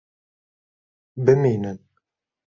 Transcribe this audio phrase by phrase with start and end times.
[1.25, 1.79] Bimînin!